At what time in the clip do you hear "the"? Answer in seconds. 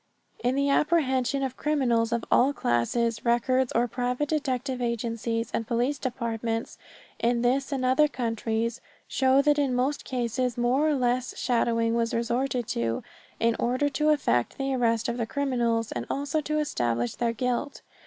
0.55-0.67, 14.57-14.73, 15.17-15.27